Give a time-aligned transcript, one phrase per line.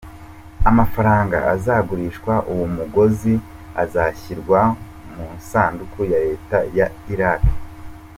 [0.69, 3.33] Amafaranga azagurishwa uwo mugozi
[3.83, 4.59] azashyirwa
[5.13, 7.41] mu isanduku ya Leta ya Irak.